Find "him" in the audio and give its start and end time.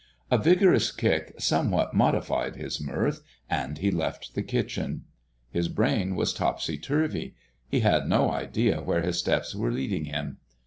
10.05-10.37